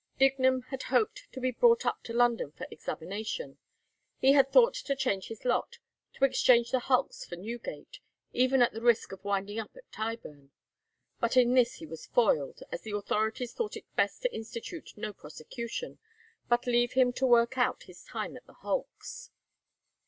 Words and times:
Dignum 0.17 0.63
had 0.71 0.81
hoped 0.89 1.31
to 1.31 1.39
be 1.39 1.51
brought 1.51 1.85
up 1.85 2.01
to 2.05 2.11
London 2.11 2.51
for 2.53 2.65
examination. 2.71 3.59
He 4.17 4.31
had 4.31 4.51
thought 4.51 4.73
to 4.73 4.95
change 4.95 5.27
his 5.27 5.45
lot, 5.45 5.77
to 6.13 6.25
exchange 6.25 6.71
the 6.71 6.79
hulks 6.79 7.23
for 7.23 7.35
Newgate, 7.35 7.99
even 8.33 8.63
at 8.63 8.73
the 8.73 8.81
risk 8.81 9.11
of 9.11 9.23
winding 9.23 9.59
up 9.59 9.77
at 9.77 9.91
Tyburn. 9.91 10.49
But 11.19 11.37
in 11.37 11.53
this 11.53 11.75
he 11.75 11.85
was 11.85 12.07
foiled, 12.07 12.63
as 12.71 12.81
the 12.81 12.95
authorities 12.95 13.53
thought 13.53 13.77
it 13.77 13.95
best 13.95 14.23
to 14.23 14.33
institute 14.33 14.97
no 14.97 15.13
prosecution, 15.13 15.99
but 16.49 16.65
leave 16.65 16.93
him 16.93 17.13
to 17.13 17.27
work 17.27 17.55
out 17.59 17.83
his 17.83 18.03
time 18.03 18.35
at 18.35 18.47
the 18.47 18.53
hulks. 18.55 19.29